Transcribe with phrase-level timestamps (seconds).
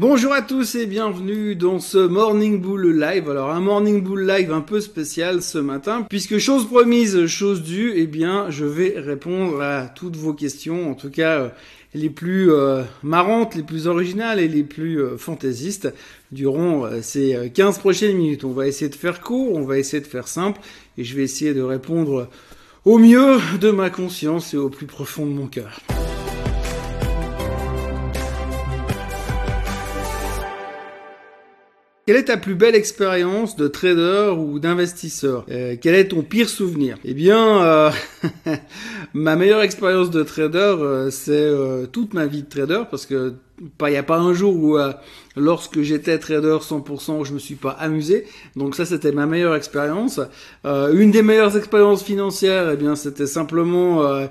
[0.00, 3.28] Bonjour à tous et bienvenue dans ce Morning Bull Live.
[3.28, 7.92] Alors un Morning Bull Live un peu spécial ce matin puisque chose promise, chose due,
[7.94, 11.48] eh bien je vais répondre à toutes vos questions, en tout cas euh,
[11.92, 15.92] les plus euh, marrantes, les plus originales et les plus euh, fantaisistes
[16.32, 18.44] durant ces 15 prochaines minutes.
[18.44, 20.62] On va essayer de faire court, on va essayer de faire simple
[20.96, 22.26] et je vais essayer de répondre
[22.86, 25.78] au mieux de ma conscience et au plus profond de mon cœur.
[32.10, 35.46] Quelle est ta plus belle expérience de trader ou d'investisseur?
[35.48, 36.98] Euh, Quel est ton pire souvenir?
[37.04, 37.90] Eh bien, euh,
[39.14, 41.52] ma meilleure expérience de trader, euh, c'est
[41.92, 44.78] toute ma vie de trader, parce que il n'y a pas un jour où
[45.36, 48.26] lorsque j'étais trader 100%, je me suis pas amusé.
[48.56, 50.20] Donc ça, c'était ma meilleure expérience.
[50.64, 54.26] Euh, une des meilleures expériences financières, eh bien, c'était simplement euh,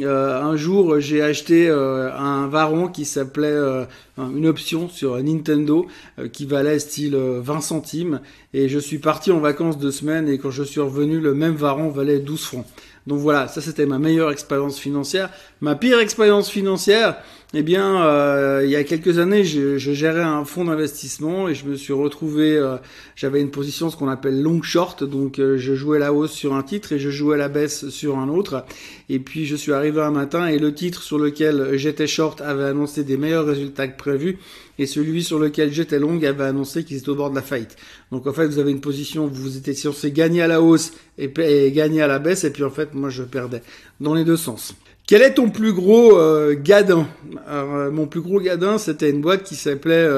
[0.00, 3.86] euh, un jour, j'ai acheté un varon qui s'appelait
[4.18, 5.86] une option sur Nintendo
[6.32, 8.20] qui valait style 20 centimes.
[8.54, 11.54] Et je suis parti en vacances deux semaines et quand je suis revenu, le même
[11.54, 12.66] varon valait 12 francs.
[13.06, 15.30] Donc voilà, ça c'était ma meilleure expérience financière.
[15.60, 17.16] Ma pire expérience financière,
[17.54, 21.54] eh bien, euh, il y a quelques années, je, je gérais un fonds d'investissement et
[21.54, 22.78] je me suis retrouvé, euh,
[23.14, 26.54] j'avais une position ce qu'on appelle long short, donc euh, je jouais la hausse sur
[26.54, 28.64] un titre et je jouais la baisse sur un autre.
[29.10, 32.64] Et puis je suis arrivé un matin et le titre sur lequel j'étais short avait
[32.64, 34.38] annoncé des meilleurs résultats que prévus
[34.78, 37.76] et celui sur lequel j'étais long avait annoncé qu'il était au bord de la faillite.
[38.10, 41.30] Donc en fait, vous avez une position, vous étiez censé gagner à la hausse et,
[41.40, 43.62] et gagner à la baisse et puis en fait, moi je perdais
[44.00, 44.74] dans les deux sens.
[45.06, 47.08] Quel est ton plus gros euh, gadin?
[47.48, 50.08] Euh, Mon plus gros gadin, c'était une boîte qui s'appelait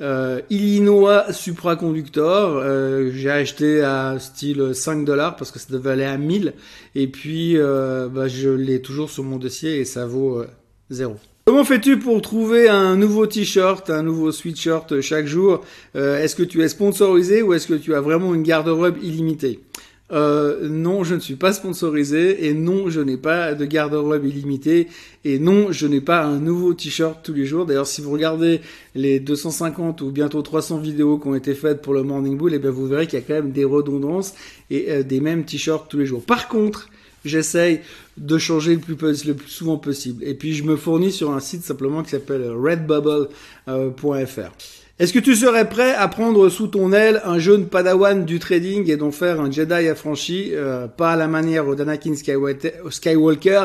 [0.00, 2.62] euh, Illinois Supraconductor.
[3.12, 6.54] J'ai acheté à style 5 dollars parce que ça devait aller à 1000.
[6.94, 10.42] Et puis, bah, je l'ai toujours sur mon dossier et ça vaut
[10.90, 11.16] zéro.
[11.44, 15.64] Comment fais-tu pour trouver un nouveau t-shirt, un nouveau sweatshirt chaque jour?
[15.94, 19.60] Est-ce que tu es sponsorisé ou est-ce que tu as vraiment une garde-robe illimitée?
[20.10, 24.88] Euh, non, je ne suis pas sponsorisé et non, je n'ai pas de garde-robe illimité
[25.24, 27.66] et non, je n'ai pas un nouveau t-shirt tous les jours.
[27.66, 28.60] D'ailleurs, si vous regardez
[28.94, 32.56] les 250 ou bientôt 300 vidéos qui ont été faites pour le Morning Bull, et
[32.56, 34.34] eh bien vous verrez qu'il y a quand même des redondances
[34.70, 36.24] et euh, des mêmes t-shirts tous les jours.
[36.24, 36.88] Par contre,
[37.24, 37.80] j'essaye
[38.16, 40.24] de changer le plus, le plus souvent possible.
[40.24, 44.52] Et puis je me fournis sur un site simplement qui s'appelle redbubble.fr.
[45.00, 48.38] Euh, est-ce que tu serais prêt à prendre sous ton aile un jeune padawan du
[48.38, 53.64] trading et d'en faire un Jedi affranchi, euh, pas à la manière d'Anakin Skywalker,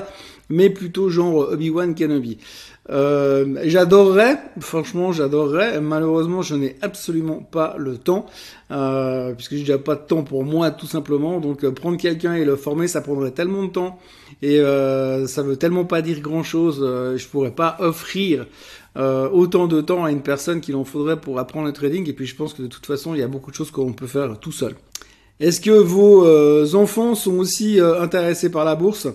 [0.49, 2.37] mais plutôt genre Obi-Wan Kenobi?
[2.89, 8.25] Euh, J'adorerais, franchement j'adorerais, malheureusement je n'ai absolument pas le temps,
[8.71, 12.33] euh, puisque j'ai déjà pas de temps pour moi tout simplement, donc euh, prendre quelqu'un
[12.33, 13.99] et le former ça prendrait tellement de temps,
[14.41, 16.79] et euh, ça veut tellement pas dire grand chose,
[17.15, 18.47] je pourrais pas offrir
[18.97, 22.07] euh, autant de temps à une personne qu'il en faudrait pour apprendre le trading.
[22.09, 23.93] Et puis je pense que de toute façon, il y a beaucoup de choses qu'on
[23.93, 24.75] peut faire tout seul.
[25.39, 29.07] Est-ce que vos euh, enfants sont aussi euh, intéressés par la bourse?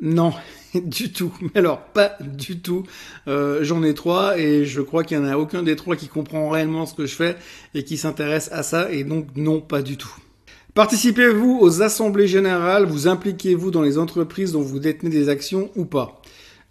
[0.00, 0.32] Non,
[0.74, 1.32] du tout.
[1.40, 2.84] Mais alors, pas du tout.
[3.26, 6.50] J'en ai trois et je crois qu'il n'y en a aucun des trois qui comprend
[6.50, 7.36] réellement ce que je fais
[7.74, 8.90] et qui s'intéresse à ça.
[8.90, 10.14] Et donc, non, pas du tout.
[10.76, 12.84] Participez-vous aux assemblées générales?
[12.84, 16.20] Vous impliquez-vous dans les entreprises dont vous détenez des actions ou pas?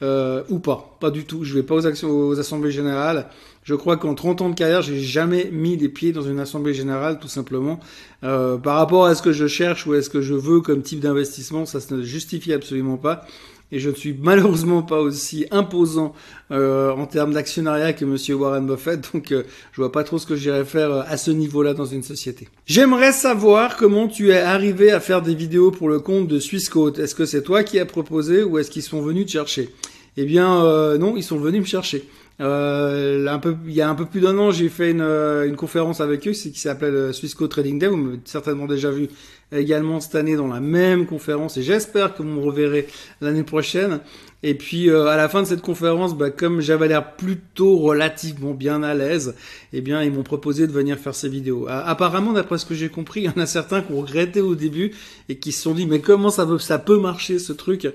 [0.01, 1.43] Euh, ou pas, pas du tout.
[1.43, 3.27] Je vais pas aux, actions, aux assemblées générales.
[3.63, 6.73] Je crois qu'en 30 ans de carrière, j'ai jamais mis les pieds dans une assemblée
[6.73, 7.79] générale, tout simplement.
[8.23, 10.81] Euh, par rapport à ce que je cherche ou à ce que je veux comme
[10.81, 13.25] type d'investissement, ça ne justifie absolument pas
[13.71, 16.13] et je ne suis malheureusement pas aussi imposant
[16.51, 20.25] euh, en termes d'actionnariat que Monsieur Warren Buffett, donc euh, je vois pas trop ce
[20.25, 22.47] que j'irais faire euh, à ce niveau-là dans une société.
[22.65, 26.99] J'aimerais savoir comment tu es arrivé à faire des vidéos pour le compte de Swissquote.
[26.99, 29.69] Est-ce que c'est toi qui as proposé ou est-ce qu'ils sont venus te chercher?
[30.17, 30.63] Eh bien
[30.97, 32.07] non, ils sont venus me chercher.
[32.41, 33.25] Euh,
[33.65, 36.31] il y a un peu plus d'un an, j'ai fait une, une, conférence avec eux,
[36.31, 37.87] qui s'appelle Swissquote Trading Day.
[37.87, 39.07] Vous m'avez certainement déjà vu
[39.51, 42.87] également cette année dans la même conférence et j'espère que vous me reverrez
[43.21, 43.99] l'année prochaine.
[44.43, 48.53] Et puis euh, à la fin de cette conférence, bah, comme j'avais l'air plutôt relativement
[48.53, 49.35] bien à l'aise,
[49.73, 51.67] eh bien ils m'ont proposé de venir faire ces vidéos.
[51.69, 54.55] apparemment, d'après ce que j'ai compris, il y en a certains qui ont regretté au
[54.55, 54.91] début
[55.29, 57.87] et qui se sont dit mais comment ça, ça peut marcher ce truc?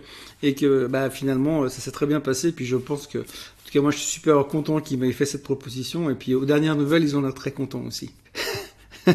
[0.43, 2.53] Et que bah, finalement ça s'est très bien passé.
[2.53, 3.19] Puis je pense que
[3.71, 6.45] tout cas moi je suis super content qu'ils m'aient fait cette proposition et puis aux
[6.45, 8.11] dernières nouvelles ils en ont très contents aussi.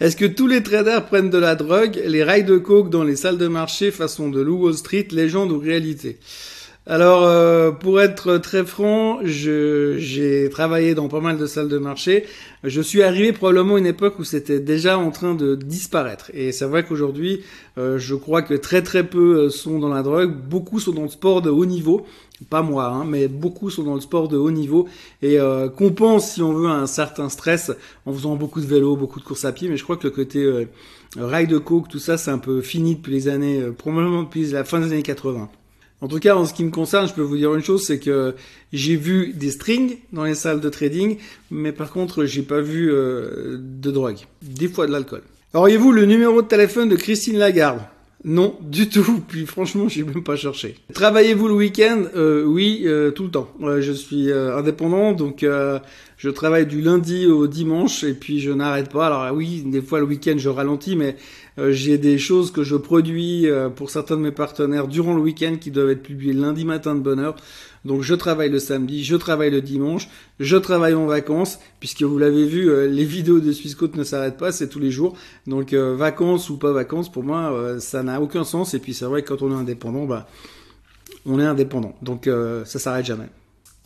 [0.00, 3.16] Est-ce que tous les traders prennent de la drogue Les rails de coke dans les
[3.16, 6.18] salles de marché façon de Lou Wall Street, légende ou réalité?
[6.86, 12.26] Alors, euh, pour être très franc, j'ai travaillé dans pas mal de salles de marché.
[12.62, 16.30] Je suis arrivé probablement à une époque où c'était déjà en train de disparaître.
[16.34, 17.42] Et c'est vrai qu'aujourd'hui,
[17.78, 20.34] euh, je crois que très très peu sont dans la drogue.
[20.34, 22.04] Beaucoup sont dans le sport de haut niveau
[22.50, 24.88] pas moi, hein, mais beaucoup sont dans le sport de haut niveau
[25.22, 27.72] et euh, compensent, si on veut, un certain stress
[28.06, 29.68] en faisant beaucoup de vélo, beaucoup de courses à pied.
[29.68, 30.66] Mais je crois que le côté euh,
[31.16, 34.50] rail de coke, tout ça, c'est un peu fini depuis les années, euh, probablement depuis
[34.50, 35.48] la fin des années 80.
[36.04, 37.98] En tout cas, en ce qui me concerne, je peux vous dire une chose, c'est
[37.98, 38.34] que
[38.74, 41.16] j'ai vu des strings dans les salles de trading,
[41.50, 45.22] mais par contre, j'ai pas vu euh, de drogue, des fois de l'alcool.
[45.54, 47.80] Auriez-vous le numéro de téléphone de Christine Lagarde?
[48.24, 49.22] Non, du tout.
[49.28, 50.76] Puis franchement, j'ai même pas cherché.
[50.94, 52.04] Travaillez-vous le week-end?
[52.16, 53.50] Euh, Oui, euh, tout le temps.
[53.60, 55.44] je suis euh, indépendant, donc
[56.16, 59.06] je travaille du lundi au dimanche et puis je n'arrête pas.
[59.06, 61.16] Alors oui, des fois le week-end je ralentis, mais
[61.58, 65.70] j'ai des choses que je produis pour certains de mes partenaires durant le week-end qui
[65.70, 67.36] doivent être publiées lundi matin de bonne heure.
[67.84, 70.08] Donc je travaille le samedi, je travaille le dimanche,
[70.40, 74.38] je travaille en vacances, puisque vous l'avez vu, euh, les vidéos de Swissquote ne s'arrêtent
[74.38, 75.16] pas, c'est tous les jours.
[75.46, 78.72] Donc euh, vacances ou pas vacances, pour moi, euh, ça n'a aucun sens.
[78.72, 80.26] Et puis c'est vrai que quand on est indépendant, bah,
[81.26, 81.94] on est indépendant.
[82.00, 82.28] Donc
[82.64, 83.28] ça s'arrête jamais.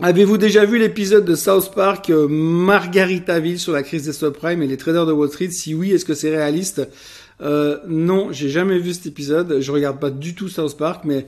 [0.01, 4.77] Avez-vous déjà vu l'épisode de South Park Margaritaville sur la crise des subprimes et les
[4.77, 5.51] traders de Wall Street?
[5.51, 6.89] Si oui, est-ce que c'est réaliste?
[7.41, 9.61] Non, j'ai jamais vu cet épisode.
[9.61, 11.27] Je regarde pas du tout South Park, mais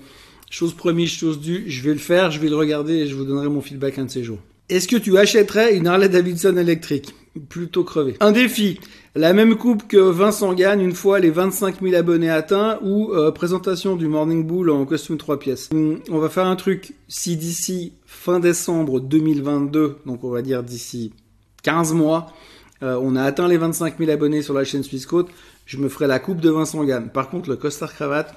[0.50, 3.25] Chose promise, chose due, je vais le faire, je vais le regarder et je vous
[3.25, 4.41] donnerai mon feedback un de ces jours.
[4.69, 7.14] Est-ce que tu achèterais une Harley Davidson électrique?
[7.49, 8.17] Plutôt crevé.
[8.19, 8.81] Un défi.
[9.14, 13.31] La même coupe que Vincent gagne une fois les 25 000 abonnés atteints ou euh,
[13.31, 15.70] présentation du Morning Bull en costume 3 pièces.
[15.73, 16.94] Hum, on va faire un truc.
[17.06, 21.12] Si d'ici fin décembre 2022, donc on va dire d'ici
[21.62, 22.32] 15 mois,
[22.82, 25.06] euh, on a atteint les 25 000 abonnés sur la chaîne Suisse
[25.67, 27.08] je me ferai la coupe de Vincent Gann.
[27.08, 28.35] Par contre, le costard cravate,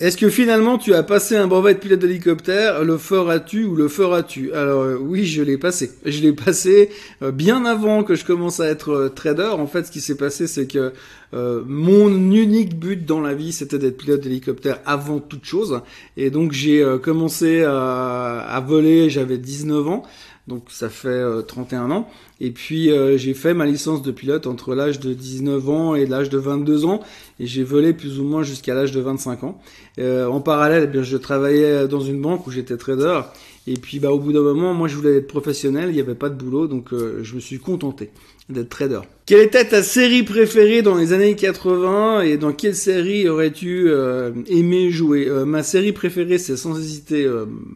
[0.00, 2.84] Est-ce que finalement tu as passé un brevet de pilote d'hélicoptère?
[2.84, 5.90] Le feras-tu ou le feras-tu Alors euh, oui, je l'ai passé.
[6.06, 6.90] Je l'ai passé
[7.22, 9.50] euh, bien avant que je commence à être euh, trader.
[9.58, 10.92] En fait, ce qui s'est passé, c'est que
[11.32, 15.82] mon unique but dans la vie, c'était d'être pilote d'hélicoptère avant toute chose.
[16.16, 20.02] Et donc j'ai commencé à, à voler, j'avais 19 ans
[20.48, 22.08] donc ça fait 31 ans.
[22.40, 26.30] Et puis j'ai fait ma licence de pilote entre l'âge de 19 ans et l'âge
[26.30, 27.00] de 22 ans,
[27.40, 29.60] et j'ai volé plus ou moins jusqu'à l'âge de 25 ans.
[29.98, 33.20] Euh, en parallèle, eh bien, je travaillais dans une banque où j'étais trader,
[33.66, 36.14] et puis bah, au bout d'un moment, moi je voulais être professionnel, il n'y avait
[36.14, 38.10] pas de boulot, donc euh, je me suis contenté
[38.48, 39.00] d'être trader.
[39.28, 44.30] Quelle était ta série préférée dans les années 80 et dans quelle série aurais-tu euh,
[44.48, 45.28] aimé jouer?
[45.44, 47.30] Ma série préférée, c'est sans hésiter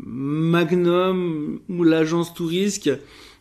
[0.06, 2.90] Magnum ou l'agence Tourisque.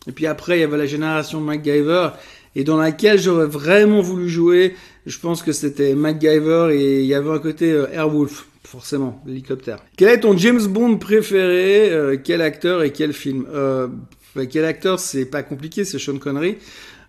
[0.08, 2.10] Et puis après, il y avait la génération MacGyver
[2.56, 4.75] et dans laquelle j'aurais vraiment voulu jouer.
[5.06, 9.80] Je pense que c'était MacGyver et il y avait un côté euh, Airwolf, forcément, l'hélicoptère.
[9.98, 13.46] Quel est ton James Bond préféré euh, Quel acteur et quel film?
[13.54, 13.88] Euh,
[14.36, 16.58] bah, Quel acteur C'est pas compliqué, c'est Sean Connery.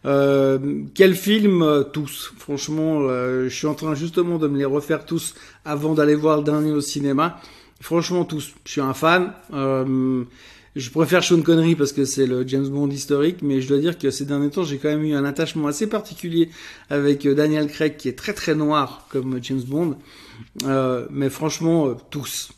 [0.05, 0.59] Euh,
[0.95, 2.33] quel film Tous?
[2.39, 5.35] Franchement, je suis en train justement de me les refaire tous
[5.65, 7.41] avant d'aller voir le dernier au cinéma.
[7.81, 8.53] Franchement, tous.
[8.65, 9.33] Je suis un fan.
[10.75, 13.99] Je préfère Sean Connery parce que c'est le James Bond historique, mais je dois dire
[13.99, 16.49] que ces derniers temps, j'ai quand même eu un attachement assez particulier
[16.89, 19.99] avec euh, Daniel Craig, qui est très très noir comme James Bond.
[20.65, 22.53] Euh, mais franchement, euh, tous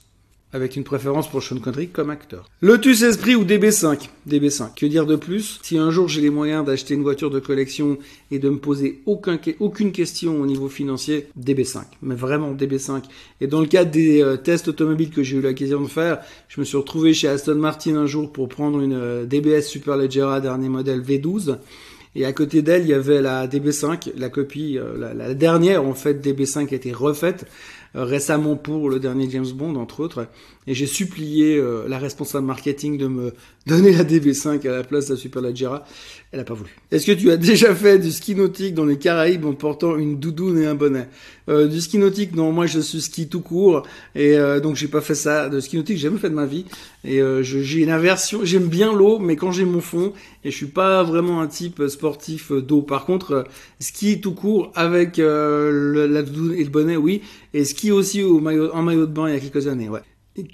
[0.54, 2.48] avec une préférence pour Sean Connery comme acteur.
[2.62, 4.74] Lotus Esprit ou DB5 DB5.
[4.76, 5.58] Que dire de plus?
[5.62, 7.98] Si un jour j'ai les moyens d'acheter une voiture de collection
[8.30, 11.82] et de me poser aucun, aucune question au niveau financier, DB5.
[12.02, 13.02] Mais vraiment DB5.
[13.40, 16.60] Et dans le cadre des euh, tests automobiles que j'ai eu l'occasion de faire, je
[16.60, 20.68] me suis retrouvé chez Aston Martin un jour pour prendre une euh, DBS Superleggera dernier
[20.68, 21.58] modèle V12.
[22.16, 25.94] Et à côté d'elle, il y avait la DB5, la copie, euh, la, dernière en
[25.94, 27.46] fait DB5 a été refaite
[27.94, 30.28] récemment pour le dernier James Bond, entre autres.
[30.66, 33.34] Et j'ai supplié euh, la responsable marketing de me
[33.66, 35.84] donner la DB5 à la place de la Superleggera.
[36.32, 36.70] Elle a pas voulu.
[36.90, 40.18] Est-ce que tu as déjà fait du ski nautique dans les Caraïbes en portant une
[40.18, 41.08] doudoune et un bonnet?
[41.48, 42.52] Euh, Du ski nautique, non.
[42.52, 43.82] Moi, je suis ski tout court
[44.14, 45.48] et donc j'ai pas fait ça.
[45.48, 46.64] De ski nautique, j'ai jamais fait de ma vie.
[47.04, 48.40] Et j'ai une aversion.
[48.44, 50.12] J'aime bien l'eau, mais quand j'ai mon fond
[50.44, 52.82] et je suis pas vraiment un type sportif d'eau.
[52.82, 53.44] Par contre,
[53.80, 57.22] ski tout court avec la doudoune et le bonnet, oui.
[57.52, 60.00] Et ski aussi au maillot, en maillot de bain il y a quelques années, ouais.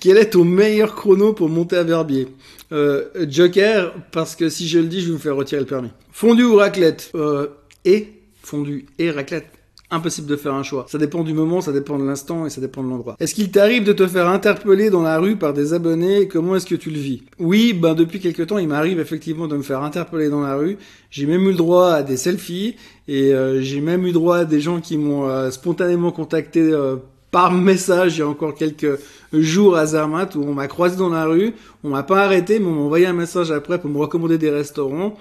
[0.00, 2.28] Quel est ton meilleur chrono pour monter à Verbier?
[2.72, 5.90] Euh, Joker, parce que si je le dis, je vais me faire retirer le permis.
[6.10, 7.10] Fondu ou raclette?
[7.14, 7.48] Euh,
[7.84, 8.08] Et
[8.48, 9.46] fondu et raclette.
[9.90, 10.84] Impossible de faire un choix.
[10.86, 13.16] Ça dépend du moment, ça dépend de l'instant et ça dépend de l'endroit.
[13.20, 16.28] Est-ce qu'il t'arrive de te faire interpeller dans la rue par des abonnés?
[16.28, 17.22] Comment est-ce que tu le vis?
[17.38, 20.76] Oui, ben depuis quelque temps, il m'arrive effectivement de me faire interpeller dans la rue.
[21.10, 22.76] J'ai même eu le droit à des selfies
[23.06, 26.96] et euh, j'ai même eu droit à des gens qui m'ont euh, spontanément contacté euh,
[27.30, 28.98] par message il y a encore quelques
[29.32, 31.52] jours à Zermatt où on m'a croisé dans la rue,
[31.84, 34.50] on m'a pas arrêté, mais on m'a envoyé un message après pour me recommander des
[34.50, 35.16] restaurants.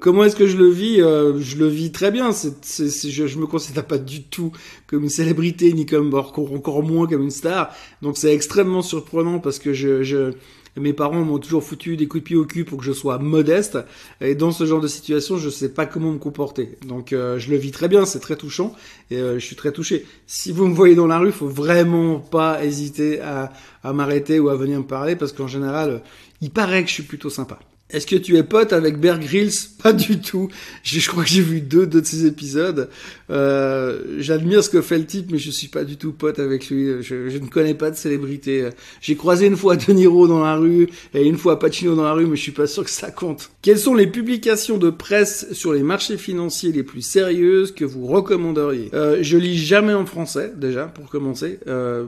[0.00, 1.00] Comment est-ce que je le vis?
[1.00, 2.30] Euh, Je le vis très bien.
[2.32, 4.52] C'est, c'est, je, je me considère pas du tout
[4.86, 7.74] comme une célébrité ni comme encore moins comme une star.
[8.00, 10.32] Donc c'est extrêmement surprenant parce que je, je
[10.76, 13.18] mes parents m'ont toujours foutu des coups de pied au cul pour que je sois
[13.18, 13.78] modeste.
[14.20, 16.78] Et dans ce genre de situation, je sais pas comment me comporter.
[16.86, 18.74] Donc euh, je le vis très bien, c'est très touchant
[19.10, 20.06] et euh, je suis très touché.
[20.26, 23.52] Si vous me voyez dans la rue, faut vraiment pas hésiter à
[23.92, 26.02] m'arrêter ou à venir me parler parce qu'en général,
[26.40, 27.58] il paraît que je suis plutôt sympa.
[27.92, 29.18] Est-ce que tu es pote avec Bear
[29.82, 30.48] Pas du tout.
[30.82, 32.88] Je, crois que j'ai vu deux, de ces épisodes.
[33.30, 36.68] Euh, J'admire ce que fait le type, mais je suis pas du tout pote avec
[36.68, 37.02] lui.
[37.02, 38.68] Je, je ne connais pas de célébrité.
[39.00, 42.12] J'ai croisé une fois De Niro dans la rue et une fois Pacino dans la
[42.12, 43.50] rue, mais je suis pas sûr que ça compte.
[43.62, 48.06] Quelles sont les publications de presse sur les marchés financiers les plus sérieuses que vous
[48.06, 48.90] recommanderiez?
[48.94, 51.58] Euh, Je lis jamais en français déjà pour commencer.
[51.66, 52.04] Euh,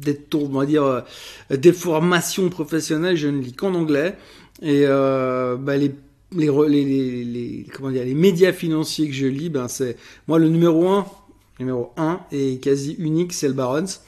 [0.00, 1.00] des on va dire, euh,
[1.50, 4.16] des formations professionnelles, je ne lis qu'en anglais.
[4.62, 5.94] Et euh, bah, les,
[6.32, 9.96] les, les, les, comment dire, les médias financiers que je lis, ben c'est
[10.28, 11.06] moi le numéro 1,
[11.60, 14.02] numéro 1 et quasi unique, c'est le Barron's.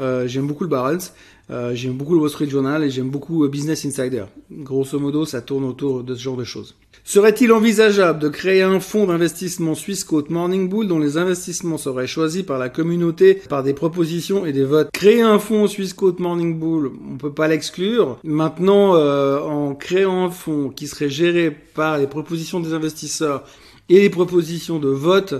[0.00, 1.12] Euh, j'aime beaucoup le Barron's.
[1.50, 4.24] Euh, j'aime beaucoup le Wall Street Journal et j'aime beaucoup euh, Business Insider.
[4.50, 6.74] Grosso modo, ça tourne autour de ce genre de choses.
[7.04, 12.06] Serait-il envisageable de créer un fonds d'investissement Swiss Côte Morning Bull dont les investissements seraient
[12.06, 14.88] choisis par la communauté par des propositions et des votes?
[14.92, 18.18] Créer un fonds Swiss Côte Morning Bull, on peut pas l'exclure.
[18.22, 23.44] Maintenant, euh, en créant un fonds qui serait géré par les propositions des investisseurs
[23.88, 25.34] et les propositions de vote,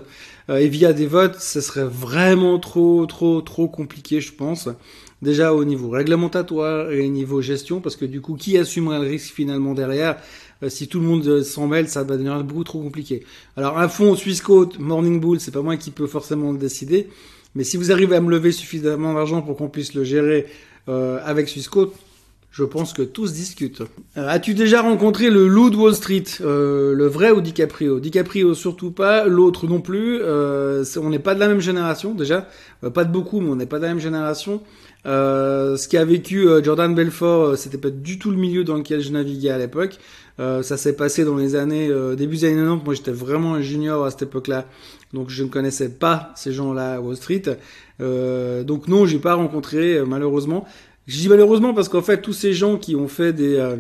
[0.49, 4.69] et via des votes, ce serait vraiment trop, trop, trop compliqué, je pense
[5.23, 9.07] déjà au niveau réglementatoire et au niveau gestion, parce que du coup, qui assumera le
[9.07, 10.17] risque finalement derrière
[10.63, 13.25] euh, Si tout le monde euh, s'en mêle, ça va devenir beaucoup trop compliqué.
[13.57, 17.09] Alors un fonds Swissquote, Morning Bull, c'est pas moi qui peux forcément le décider,
[17.55, 20.47] mais si vous arrivez à me lever suffisamment d'argent pour qu'on puisse le gérer
[20.89, 21.95] euh, avec Swissquote,
[22.52, 23.80] je pense que tous discutent.
[24.18, 27.99] Euh, as-tu déjà rencontré le loup de Wall Street, euh, le vrai ou DiCaprio?
[27.99, 30.21] DiCaprio surtout pas, l'autre non plus.
[30.21, 32.47] Euh, on n'est pas de la même génération déjà,
[32.92, 34.61] pas de beaucoup, mais on n'est pas de la même génération.
[35.06, 39.50] ce qu'a vécu Jordan Belfort, c'était pas du tout le milieu dans lequel je naviguais
[39.50, 39.99] à l'époque.
[40.38, 42.85] ça s'est passé dans les années début des années 90.
[42.85, 44.66] Moi, j'étais vraiment un junior à cette époque-là,
[45.14, 47.44] donc je ne connaissais pas ces gens-là à Wall Street.
[47.99, 50.66] donc non, j'ai pas rencontré malheureusement.
[51.06, 53.76] Je dis malheureusement parce qu'en fait, tous ces gens qui ont fait des, euh,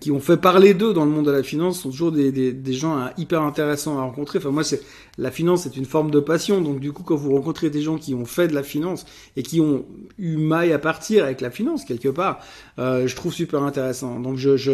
[0.00, 2.52] qui ont fait parler d'eux dans le monde de la finance sont toujours des, des,
[2.52, 4.38] des gens hein, hyper intéressants à rencontrer.
[4.38, 4.80] Enfin, moi, c'est
[5.18, 6.62] la finance, c'est une forme de passion.
[6.62, 9.04] Donc, du coup, quand vous rencontrez des gens qui ont fait de la finance
[9.36, 9.84] et qui ont
[10.18, 12.40] eu maille à partir avec la finance quelque part,
[12.78, 14.18] euh, je trouve super intéressant.
[14.20, 14.72] Donc, je, je,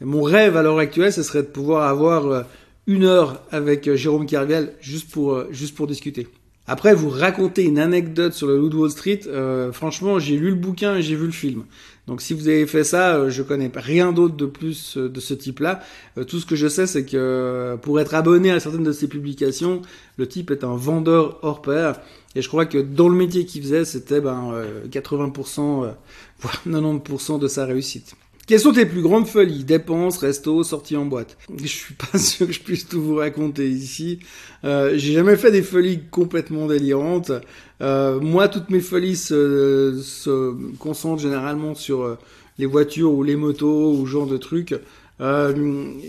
[0.00, 2.42] mon rêve à l'heure actuelle, ce serait de pouvoir avoir euh,
[2.86, 6.28] une heure avec euh, Jérôme Kerviel juste pour, juste pour discuter.
[6.68, 9.20] Après, vous racontez une anecdote sur le Loup de Wall Street.
[9.26, 11.64] Euh, franchement, j'ai lu le bouquin et j'ai vu le film.
[12.06, 15.18] Donc, si vous avez fait ça, euh, je connais rien d'autre de plus euh, de
[15.18, 15.82] ce type-là.
[16.28, 19.82] tout ce que je sais, c'est que pour être abonné à certaines de ses publications,
[20.18, 22.00] le type est un vendeur hors pair.
[22.36, 24.54] Et je crois que dans le métier qu'il faisait, c'était ben,
[24.88, 25.92] 80%,
[26.38, 28.14] voire 90% de sa réussite.
[28.52, 29.64] Quelles sont tes plus grandes folies?
[29.64, 33.66] Dépenses, resto, sorties en boîte Je suis pas sûr que je puisse tout vous raconter
[33.66, 34.18] ici.
[34.64, 37.32] Euh, J'ai jamais fait des folies complètement délirantes.
[37.80, 42.18] Euh, moi, toutes mes folies se, concentrent généralement sur euh,
[42.58, 44.74] les voitures ou les motos ou ce genre de trucs.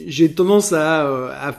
[0.07, 1.57] J'ai tendance à,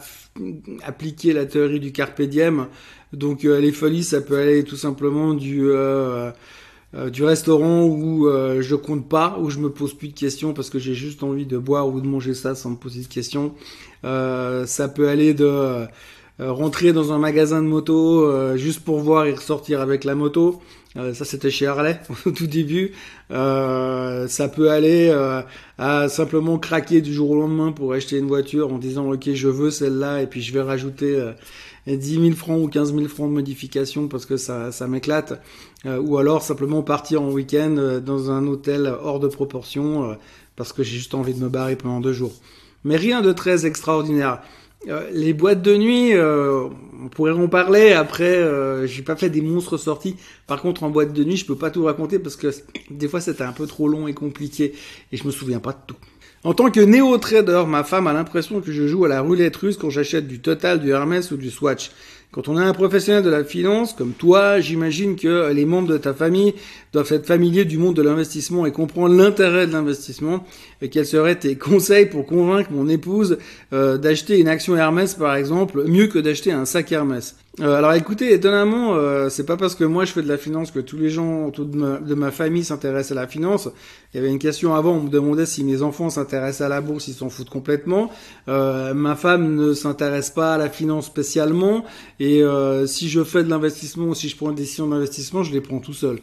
[0.83, 2.67] appliquer la théorie du carpe diem.
[3.15, 5.67] Donc les folies, ça peut aller tout simplement du
[7.11, 10.71] du restaurant où euh, je compte pas, où je me pose plus de questions parce
[10.71, 13.55] que j'ai juste envie de boire ou de manger ça sans me poser de questions.
[14.05, 15.87] Euh, ça peut aller de
[16.39, 20.61] rentrer dans un magasin de moto juste pour voir et ressortir avec la moto.
[20.95, 22.93] Ça c'était chez Harley au tout début.
[23.31, 25.11] ça peut aller
[25.79, 29.49] à simplement craquer du jour au lendemain pour acheter une voiture en disant ok je
[29.49, 31.33] veux celle-là et puis je vais rajouter
[31.87, 35.41] 10 000 francs ou 15 000 francs de modification parce que ça, ça m'éclate.
[35.87, 40.15] Euh, ou alors simplement partir en week-end euh, dans un hôtel hors de proportion euh,
[40.57, 42.33] parce que j'ai juste envie de me barrer pendant deux jours.
[42.85, 44.41] Mais rien de très extraordinaire.
[45.13, 47.93] Les boîtes de nuit, on pourrait en parler.
[47.93, 48.43] Après,
[48.87, 50.17] j'ai pas fait des monstres sorties.
[50.47, 52.49] Par contre, en boîte de nuit, je peux pas tout raconter parce que
[52.91, 54.75] des fois c'était un peu trop long et compliqué
[55.13, 55.97] et je me souviens pas de tout.
[56.45, 59.79] En tant que néo-trader, ma femme a l'impression que je joue à la roulette russe
[59.79, 61.91] quand j'achète du Total, du Hermès ou du Swatch.
[62.35, 65.99] Quand on est un professionnel de la finance, comme toi, j'imagine que les membres de
[65.99, 66.53] ta famille
[66.93, 70.45] doivent être familiers du monde de l'investissement et comprendre l'intérêt de l'investissement.
[70.83, 73.39] Et quels seraient tes conseils pour convaincre mon épouse
[73.73, 77.37] euh, d'acheter une action Hermès, par exemple, mieux que d'acheter un sac Hermès?
[77.61, 80.73] Euh, alors écoutez, étonnamment, euh, c'est pas parce que moi je fais de la finance
[80.73, 83.69] que tous les gens autour de ma, famille s'intéressent à la finance.
[84.13, 86.81] Il y avait une question avant, on me demandait si mes enfants s'intéressent à la
[86.81, 88.11] bourse, ils s'en foutent complètement.
[88.49, 91.85] Euh, ma femme ne s'intéresse pas à la finance spécialement,
[92.19, 95.61] et euh, si je fais de l'investissement si je prends une décision d'investissement, je les
[95.61, 96.19] prends tout seul.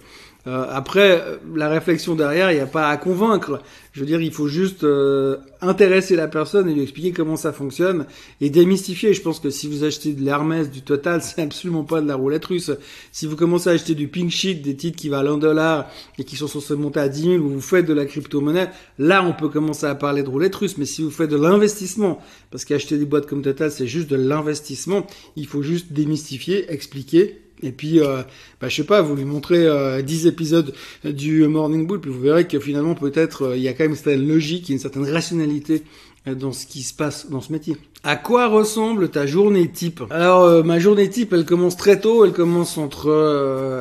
[0.47, 3.61] Euh, après, la réflexion derrière, il n'y a pas à convaincre.
[3.93, 7.51] Je veux dire, il faut juste euh, intéresser la personne et lui expliquer comment ça
[7.51, 8.05] fonctionne
[8.39, 9.13] et démystifier.
[9.13, 12.15] Je pense que si vous achetez de l'Hermès, du Total, c'est absolument pas de la
[12.15, 12.71] roulette russe.
[13.11, 16.23] Si vous commencez à acheter du pink sheet, des titres qui valent un dollar et
[16.23, 19.33] qui sont censés monter à 10 000, ou vous faites de la crypto-monnaie, là, on
[19.33, 20.77] peut commencer à parler de roulette russe.
[20.77, 22.19] Mais si vous faites de l'investissement,
[22.49, 25.05] parce qu'acheter des boîtes comme Total, c'est juste de l'investissement,
[25.35, 28.21] il faut juste démystifier, expliquer et puis, euh,
[28.59, 32.21] bah, je sais pas, vous lui montrez euh, 10 épisodes du Morning Bull, puis vous
[32.21, 35.05] verrez que finalement, peut-être, euh, il y a quand même une certaine logique, une certaine
[35.05, 35.83] rationalité
[36.27, 37.77] euh, dans ce qui se passe dans ce métier.
[38.03, 40.01] À quoi ressemble ta journée type?
[40.09, 43.11] Alors, euh, ma journée type, elle commence très tôt, elle commence entre,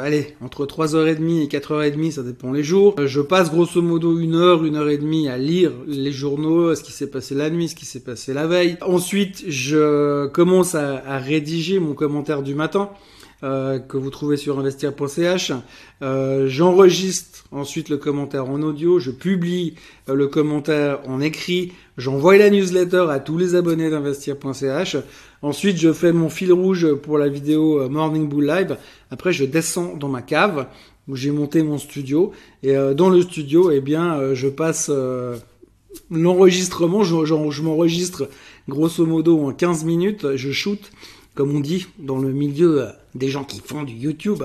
[0.03, 2.97] allez, entre 3h30 et 4h30, ça dépend les jours.
[3.03, 6.83] je passe grosso modo une heure, une heure et demie à lire les journaux, ce
[6.83, 8.77] qui s'est passé la nuit, ce qui s'est passé la veille.
[8.83, 12.91] Ensuite, je commence à, à rédiger mon commentaire du matin.
[13.43, 15.53] Euh, que vous trouvez sur investir.ch.
[16.03, 19.77] Euh, J'enregistre ensuite le commentaire en audio, je publie
[20.11, 24.99] euh, le commentaire en écrit, j'envoie la newsletter à tous les abonnés d'investir.ch.
[25.41, 28.77] Ensuite, je fais mon fil rouge pour la vidéo Morning Bull Live.
[29.11, 30.67] Après, je descends dans ma cave
[31.09, 32.33] où j'ai monté mon studio.
[32.63, 34.91] Et dans le studio, eh bien, je passe
[36.11, 38.29] l'enregistrement, je, m'enregistre
[38.69, 40.91] grosso modo en 15 minutes, je shoot
[41.41, 44.43] comme on dit dans le milieu des gens qui font du YouTube.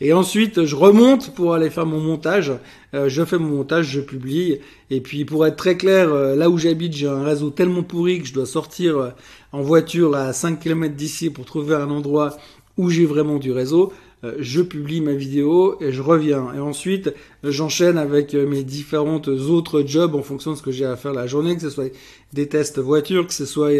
[0.00, 2.52] Et ensuite, je remonte pour aller faire mon montage.
[2.94, 4.60] Euh, je fais mon montage, je publie.
[4.90, 8.20] Et puis, pour être très clair, euh, là où j'habite, j'ai un réseau tellement pourri
[8.20, 9.10] que je dois sortir euh,
[9.50, 12.36] en voiture à 5 km d'ici pour trouver un endroit
[12.76, 13.92] où j'ai vraiment du réseau.
[14.38, 16.52] Je publie ma vidéo et je reviens.
[16.54, 20.96] Et ensuite, j'enchaîne avec mes différentes autres jobs en fonction de ce que j'ai à
[20.96, 21.92] faire la journée, que ce soit
[22.32, 23.72] des tests voitures, que ce soit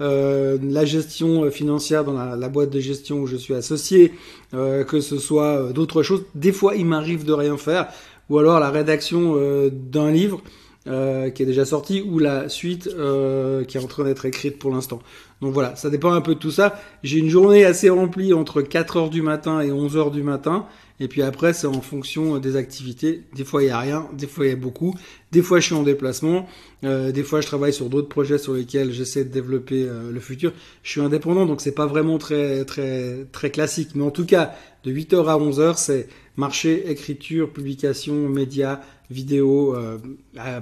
[0.00, 4.12] euh, la gestion financière dans la, boîte de gestion où je suis associé,
[4.54, 6.24] euh, que ce soit euh, d'autres choses.
[6.34, 7.88] Des fois, il m'arrive de rien faire,
[8.30, 9.36] ou alors la rédaction
[9.70, 10.40] d'un livre.
[10.86, 14.58] Euh, qui est déjà sorti ou la suite euh, qui est en train d'être écrite
[14.58, 15.02] pour l'instant.
[15.42, 16.80] Donc voilà, ça dépend un peu de tout ça.
[17.02, 20.64] J'ai une journée assez remplie entre 4h du matin et 11h du matin.
[20.98, 23.24] Et puis après, c'est en fonction des activités.
[23.34, 24.94] Des fois, il n'y a rien, des fois, il y a beaucoup.
[25.32, 26.46] Des fois, je suis en déplacement.
[26.84, 30.20] Euh, des fois, je travaille sur d'autres projets sur lesquels j'essaie de développer euh, le
[30.20, 30.52] futur.
[30.82, 33.90] Je suis indépendant, donc c'est pas vraiment très, très, très classique.
[33.94, 36.08] Mais en tout cas, de 8h à 11h, c'est
[36.40, 39.98] marché, écriture, publication, médias, vidéo, euh,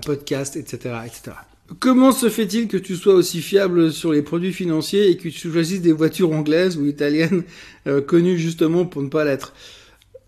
[0.04, 1.36] podcast, etc., etc.
[1.80, 5.50] Comment se fait-il que tu sois aussi fiable sur les produits financiers et que tu
[5.50, 7.44] choisisses des voitures anglaises ou italiennes
[7.86, 9.52] euh, connues justement pour ne pas l'être?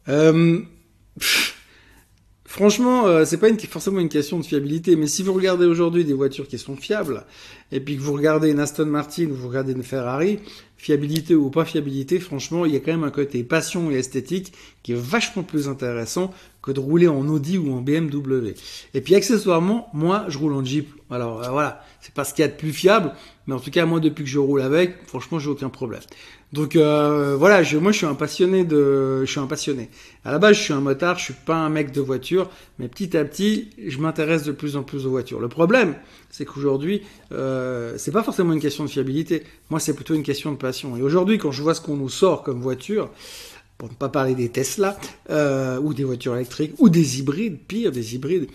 [0.09, 0.61] Euh,
[2.51, 6.15] Franchement, euh, c'est pas forcément une question de fiabilité, mais si vous regardez aujourd'hui des
[6.15, 7.23] voitures qui sont fiables,
[7.71, 10.41] et puis que vous regardez une Aston Martin ou vous regardez une Ferrari,
[10.81, 14.55] fiabilité ou pas fiabilité, franchement, il y a quand même un côté passion et esthétique
[14.83, 18.55] qui est vachement plus intéressant que de rouler en Audi ou en BMW.
[18.95, 20.89] Et puis accessoirement, moi, je roule en Jeep.
[21.11, 23.13] Alors euh, voilà, c'est pas ce qu'il y a de plus fiable,
[23.47, 26.01] mais en tout cas, moi, depuis que je roule avec, franchement, j'ai aucun problème.
[26.53, 29.89] Donc euh, voilà, je, moi je suis un passionné de, je suis un passionné.
[30.25, 32.89] À la base, je suis un motard, je suis pas un mec de voiture, mais
[32.89, 35.39] petit à petit, je m'intéresse de plus en plus aux voitures.
[35.39, 35.95] Le problème,
[36.29, 39.45] c'est qu'aujourd'hui, euh, c'est pas forcément une question de fiabilité.
[39.71, 40.97] Moi, c'est plutôt une question de passion.
[40.97, 43.11] Et aujourd'hui, quand je vois ce qu'on nous sort comme voiture,
[43.79, 44.99] pour ne pas parler des Tesla
[45.31, 48.49] euh, ou des voitures électriques ou des hybrides, pire des hybrides,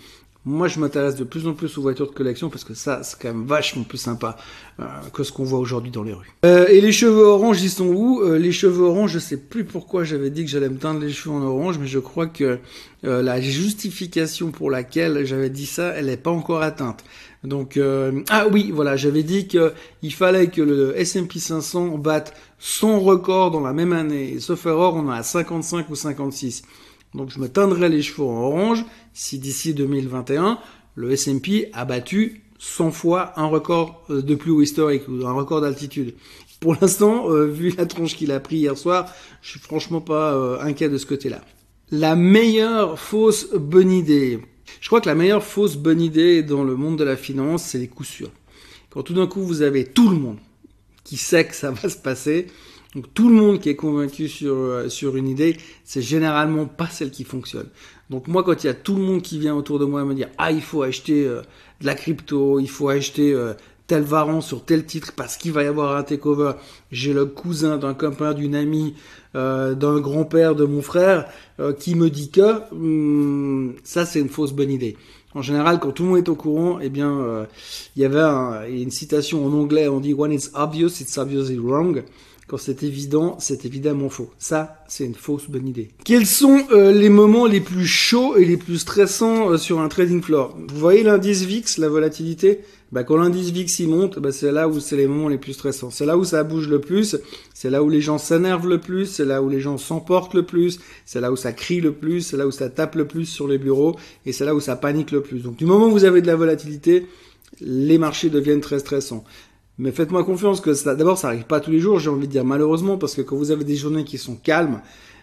[0.46, 3.20] moi, je m'intéresse de plus en plus aux voitures de collection parce que ça, c'est
[3.20, 4.36] quand même vachement plus sympa
[4.78, 6.30] euh, que ce qu'on voit aujourd'hui dans les rues.
[6.44, 8.22] Euh, et les cheveux orange, ils sont où?
[8.22, 11.12] Euh, Les cheveux orange, je sais plus pourquoi j'avais dit que j'allais me teindre les
[11.12, 12.60] cheveux en orange, mais je crois que
[13.04, 17.02] euh, la justification pour laquelle j'avais dit ça, elle n'est pas encore atteinte.
[17.42, 17.78] Donc,
[18.28, 23.60] ah oui, voilà, j'avais dit qu'il fallait que le S&P 500 batte son record dans
[23.60, 24.32] la même année.
[24.34, 26.62] Et sauf erreur, on est à 55 ou 56.
[27.16, 30.58] Donc je me teindrai les cheveux en orange si d'ici 2021,
[30.94, 35.32] le S&P a battu 100 fois un record euh, de plus haut historique ou un
[35.32, 36.14] record d'altitude.
[36.60, 40.34] Pour l'instant, euh, vu la tronche qu'il a pris hier soir, je suis franchement pas
[40.34, 41.42] euh, inquiet de ce côté-là.
[41.90, 44.40] La meilleure fausse bonne idée.
[44.80, 47.78] Je crois que la meilleure fausse bonne idée dans le monde de la finance, c'est
[47.78, 48.32] les coups sûrs.
[48.90, 50.38] Quand tout d'un coup vous avez tout le monde
[51.04, 52.48] qui sait que ça va se passer,
[52.96, 56.88] donc tout le monde qui est convaincu sur, euh, sur une idée, c'est généralement pas
[56.88, 57.68] celle qui fonctionne.
[58.10, 60.14] Donc moi, quand il y a tout le monde qui vient autour de moi me
[60.14, 61.42] dire ah il faut acheter euh,
[61.80, 63.52] de la crypto, il faut acheter euh,
[63.86, 66.52] tel varan sur tel titre parce qu'il va y avoir un takeover.
[66.90, 68.94] J'ai le cousin d'un copain, d'une amie,
[69.34, 71.26] euh, d'un grand-père de mon frère
[71.60, 74.96] euh, qui me dit que hum, ça c'est une fausse bonne idée.
[75.34, 77.44] En général, quand tout le monde est au courant, eh bien, euh,
[77.94, 82.02] il y avait une citation en anglais, on dit When it's obvious, it's obviously wrong.
[82.48, 84.30] Quand c'est évident, c'est évidemment faux.
[84.38, 85.88] Ça, c'est une fausse bonne idée.
[86.04, 89.88] Quels sont euh, les moments les plus chauds et les plus stressants euh, sur un
[89.88, 90.56] trading floor?
[90.68, 92.60] Vous voyez l'indice VIX, la volatilité?
[92.92, 95.54] Bah, Quand l'indice VIX y monte, bah, c'est là où c'est les moments les plus
[95.54, 95.90] stressants.
[95.90, 97.16] C'est là où ça bouge le plus,
[97.52, 100.44] c'est là où les gens s'énervent le plus, c'est là où les gens s'emportent le
[100.44, 103.26] plus, c'est là où ça crie le plus, c'est là où ça tape le plus
[103.26, 105.40] sur les bureaux, et c'est là où ça panique le plus.
[105.40, 107.06] Donc du moment où vous avez de la volatilité,
[107.60, 109.24] les marchés deviennent très stressants.
[109.78, 112.32] Mais faites-moi confiance que ça, d'abord, ça arrive pas tous les jours, j'ai envie de
[112.32, 114.80] dire malheureusement, parce que quand vous avez des journées qui sont calmes,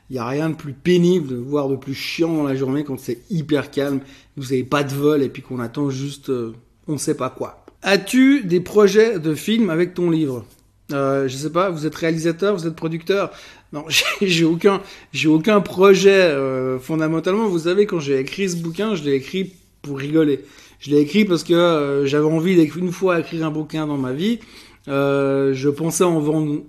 [0.09, 2.99] il n'y a rien de plus pénible, voire de plus chiant dans la journée quand
[2.99, 4.01] c'est hyper calme,
[4.37, 6.53] vous n'avez pas de vol et puis qu'on attend juste euh,
[6.87, 7.65] on sait pas quoi.
[7.81, 10.45] As-tu des projets de films avec ton livre?
[10.91, 13.31] Euh, Je sais pas, vous êtes réalisateur, vous êtes producteur?
[13.71, 13.85] Non,
[14.21, 17.47] j'ai aucun, j'ai aucun projet euh, fondamentalement.
[17.47, 20.45] Vous savez, quand j'ai écrit ce bouquin, je l'ai écrit pour rigoler.
[20.79, 24.13] Je l'ai écrit parce que euh, j'avais envie une fois écrire un bouquin dans ma
[24.13, 24.39] vie.
[24.87, 26.61] Euh, je pensais en vendre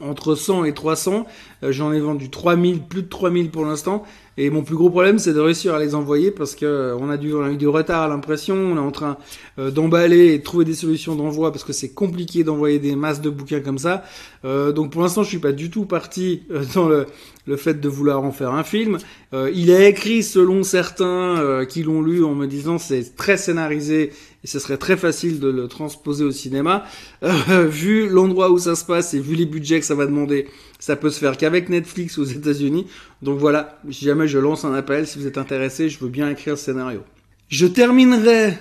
[0.00, 1.26] entre 100 et 300.
[1.62, 4.04] Euh, j'en ai vendu 3000, plus de 3000 pour l'instant.
[4.36, 7.16] Et mon plus gros problème, c'est de réussir à les envoyer parce que on a,
[7.16, 8.54] eu du retard à l'impression.
[8.54, 9.18] On est en train
[9.58, 13.28] d'emballer et de trouver des solutions d'envoi parce que c'est compliqué d'envoyer des masses de
[13.28, 14.04] bouquins comme ça.
[14.42, 16.44] donc pour l'instant, je suis pas du tout parti
[16.74, 17.06] dans le,
[17.46, 18.98] le fait de vouloir en faire un film.
[19.34, 23.36] Euh, il est écrit selon certains euh, qui l'ont lu en me disant c'est très
[23.36, 24.12] scénarisé
[24.44, 26.84] et ce serait très facile de le transposer au cinéma.
[27.22, 30.46] Euh, vu l'endroit où ça se passe et vu les budgets que ça va demander,
[30.78, 32.86] ça peut se faire qu'avec Netflix aux États-Unis.
[33.22, 36.30] Donc voilà, si jamais je lance un appel, si vous êtes intéressé, je veux bien
[36.30, 37.00] écrire le scénario.
[37.48, 38.54] Je terminerai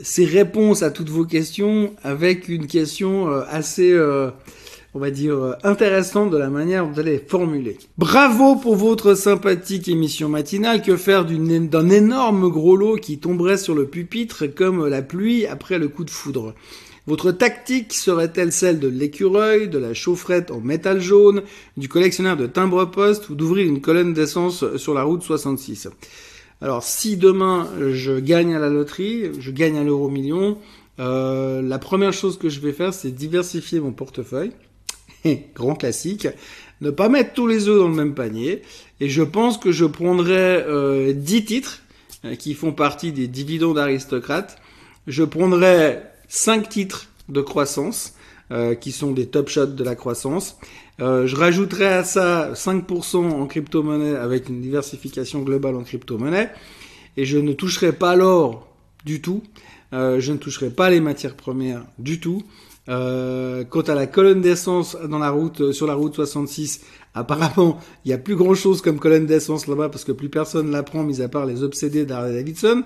[0.00, 3.92] ces réponses à toutes vos questions avec une question assez
[4.94, 7.78] on va dire, euh, intéressante de la manière dont elle est formulée.
[7.98, 10.82] Bravo pour votre sympathique émission matinale.
[10.82, 15.78] Que faire d'un énorme gros lot qui tomberait sur le pupitre comme la pluie après
[15.78, 16.54] le coup de foudre
[17.06, 21.42] votre tactique serait-elle celle de l'écureuil, de la chaufferette en métal jaune,
[21.76, 25.88] du collectionneur de timbre-poste ou d'ouvrir une colonne d'essence sur la route 66
[26.60, 30.58] Alors si demain je gagne à la loterie, je gagne à l'euro million,
[31.00, 34.52] euh, la première chose que je vais faire c'est diversifier mon portefeuille.
[35.54, 36.28] grand classique,
[36.80, 38.62] ne pas mettre tous les œufs dans le même panier.
[39.00, 41.82] Et je pense que je prendrai euh, 10 titres
[42.24, 44.58] euh, qui font partie des dividendes aristocrates.
[45.08, 48.14] Je prendrai 5 titres de croissance
[48.52, 50.56] euh, qui sont des top shots de la croissance.
[51.00, 56.50] Euh, je rajouterai à ça 5% en crypto-monnaie avec une diversification globale en crypto-monnaie.
[57.16, 58.68] Et je ne toucherai pas l'or
[59.04, 59.42] du tout.
[59.92, 62.42] je ne toucherai pas les matières premières du tout.
[62.88, 66.80] Euh, quant à la colonne d'essence dans la route, euh, sur la route 66,
[67.14, 70.70] apparemment, il n'y a plus grand chose comme colonne d'essence là-bas parce que plus personne
[70.70, 72.82] la prend, mis à part les obsédés d'Harley Davidson.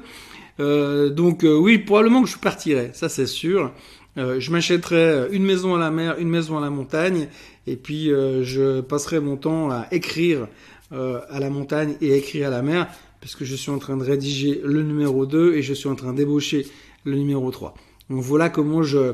[0.61, 3.73] Euh, donc euh, oui, probablement que je partirai, ça c'est sûr.
[4.17, 7.29] je m'achèterai une maison à la mer, une maison à la montagne,
[7.67, 10.49] et puis je passerai mon temps à écrire
[10.91, 12.89] à la montagne et écrire à la mer,
[13.21, 16.15] puisque je suis en train de rédiger le numéro 2 et je suis en train
[16.15, 16.67] d'ébaucher
[17.05, 17.75] le numéro 3.
[18.09, 19.13] Donc voilà comment je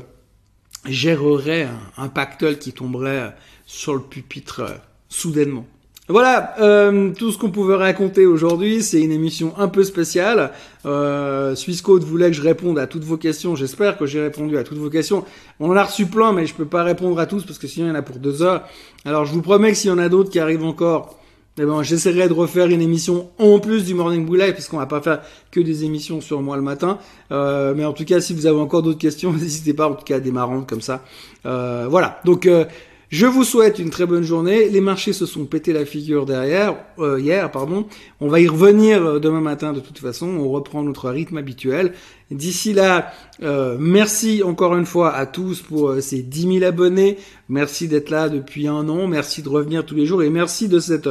[0.85, 1.67] gérerait
[1.97, 4.75] un, pactole qui tomberait sur le pupitre euh,
[5.09, 5.65] soudainement.
[6.09, 10.51] Voilà, euh, tout ce qu'on pouvait raconter aujourd'hui, c'est une émission un peu spéciale.
[10.85, 13.55] Euh, Swissquote voulait que je réponde à toutes vos questions.
[13.55, 15.23] J'espère que j'ai répondu à toutes vos questions.
[15.61, 17.85] On en a reçu plein, mais je peux pas répondre à tous parce que sinon
[17.85, 18.63] il y en a pour deux heures.
[19.05, 21.17] Alors je vous promets que s'il y en a d'autres qui arrivent encore,
[21.59, 24.87] eh ben, j'essaierai de refaire une émission en plus du Morning Bull Live, puisqu'on va
[24.87, 26.97] pas faire que des émissions sur moi le matin.
[27.31, 30.03] Euh, mais en tout cas, si vous avez encore d'autres questions, n'hésitez pas, en tout
[30.03, 31.03] cas, à des marrantes comme ça.
[31.45, 32.19] Euh, voilà.
[32.25, 32.65] Donc, euh,
[33.09, 34.67] je vous souhaite une très bonne journée.
[34.67, 37.85] Les marchés se sont pété la figure derrière, hier, pardon.
[38.19, 40.25] On va y revenir demain matin de toute façon.
[40.25, 41.93] On reprend notre rythme habituel.
[42.31, 47.19] D'ici là, merci encore une fois à tous pour ces 10 000 abonnés.
[47.49, 49.05] Merci d'être là depuis un an.
[49.05, 51.07] Merci de revenir tous les jours et merci de cette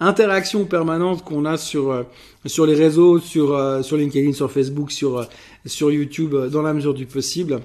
[0.00, 2.02] interaction permanente qu'on a sur euh,
[2.46, 5.24] sur les réseaux, sur euh, sur LinkedIn, sur Facebook, sur euh,
[5.66, 7.60] sur YouTube, dans la mesure du possible.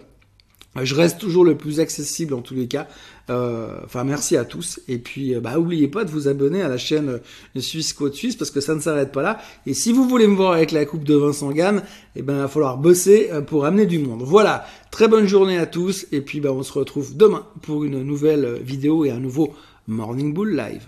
[0.82, 2.88] Je reste toujours le plus accessible en tous les cas.
[3.28, 4.80] enfin, merci à tous.
[4.88, 7.20] Et puis, bah, oubliez pas de vous abonner à la chaîne
[7.58, 9.40] Suisse Côte Suisse parce que ça ne s'arrête pas là.
[9.66, 11.82] Et si vous voulez me voir avec la coupe de Vincent Gann,
[12.16, 14.22] eh ben, il va falloir bosser pour amener du monde.
[14.22, 14.64] Voilà.
[14.92, 16.06] Très bonne journée à tous.
[16.12, 19.56] Et puis, bah, on se retrouve demain pour une nouvelle vidéo et un nouveau
[19.88, 20.86] Morning Bull Live.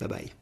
[0.00, 0.37] Bye bye.